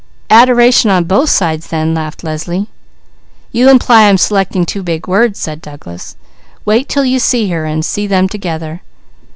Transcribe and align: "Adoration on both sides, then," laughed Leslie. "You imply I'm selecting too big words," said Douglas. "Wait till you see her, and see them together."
"Adoration 0.31 0.89
on 0.89 1.03
both 1.03 1.29
sides, 1.29 1.67
then," 1.67 1.93
laughed 1.93 2.23
Leslie. 2.23 2.67
"You 3.51 3.69
imply 3.69 4.07
I'm 4.09 4.17
selecting 4.17 4.65
too 4.65 4.81
big 4.81 5.07
words," 5.07 5.37
said 5.37 5.61
Douglas. 5.61 6.15
"Wait 6.65 6.89
till 6.89 7.05
you 7.05 7.19
see 7.19 7.49
her, 7.49 7.65
and 7.65 7.85
see 7.85 8.07
them 8.07 8.27
together." 8.27 8.81